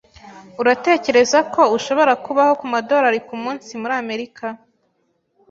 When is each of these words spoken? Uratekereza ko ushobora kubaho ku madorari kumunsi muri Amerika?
Uratekereza 0.61 1.39
ko 1.53 1.61
ushobora 1.77 2.13
kubaho 2.25 2.53
ku 2.59 2.65
madorari 2.73 3.19
kumunsi 3.27 3.69
muri 3.81 3.93
Amerika? 4.03 4.45